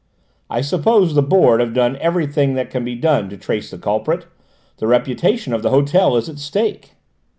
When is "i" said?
0.49-0.61